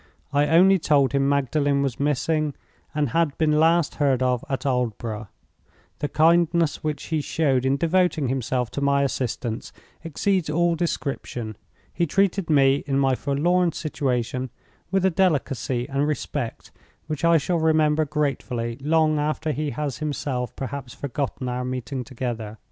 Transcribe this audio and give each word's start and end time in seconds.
I 0.33 0.47
only 0.47 0.79
told 0.79 1.11
him 1.13 1.29
Magdalen 1.29 1.83
was 1.83 1.99
missing, 1.99 2.55
and 2.95 3.09
had 3.09 3.37
been 3.37 3.59
last 3.59 3.93
heard 4.01 4.23
of 4.23 4.43
at 4.49 4.65
Aldborough. 4.65 5.27
The 5.99 6.07
kindness 6.09 6.83
which 6.83 7.03
he 7.13 7.21
showed 7.21 7.67
in 7.67 7.77
devoting 7.77 8.27
himself 8.27 8.71
to 8.71 8.81
my 8.81 9.03
assistance 9.03 9.71
exceeds 10.03 10.49
all 10.49 10.73
description. 10.73 11.55
He 11.93 12.07
treated 12.07 12.49
me, 12.49 12.77
in 12.87 12.97
my 12.97 13.13
forlorn 13.13 13.73
situation, 13.73 14.49
with 14.89 15.05
a 15.05 15.11
delicacy 15.11 15.87
and 15.87 16.07
respect 16.07 16.71
which 17.05 17.23
I 17.23 17.37
shall 17.37 17.59
remember 17.59 18.03
gratefully 18.03 18.79
long 18.81 19.19
after 19.19 19.51
he 19.51 19.69
has 19.69 19.99
himself 19.99 20.55
perhaps 20.55 20.95
forgotten 20.95 21.47
our 21.47 21.63
meeting 21.63 21.99
altogether. 21.99 22.57